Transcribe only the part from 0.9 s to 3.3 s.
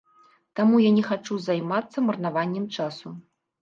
не хачу займацца марнаваннем часу.